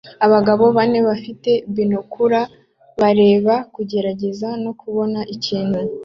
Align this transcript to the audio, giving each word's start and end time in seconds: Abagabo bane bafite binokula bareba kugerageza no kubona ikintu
Abagabo 0.25 0.63
bane 0.77 0.99
bafite 1.07 1.51
binokula 1.75 2.41
bareba 3.01 3.55
kugerageza 3.73 4.47
no 4.63 4.71
kubona 4.79 5.19
ikintu 5.35 5.79